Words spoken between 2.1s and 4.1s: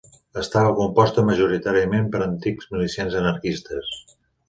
per antics milicians anarquistes.